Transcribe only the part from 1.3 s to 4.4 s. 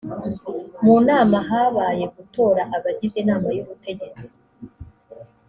habaye gutora abagize inama y’ubutegetsi